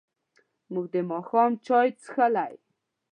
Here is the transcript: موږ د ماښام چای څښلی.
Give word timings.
موږ 0.71 0.85
د 0.93 0.95
ماښام 1.11 1.51
چای 1.65 1.89
څښلی. 2.01 2.53